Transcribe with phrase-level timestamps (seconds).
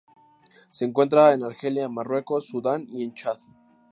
[0.71, 3.37] Se encuentra en Argelia, Marruecos, Sudán y en Chad.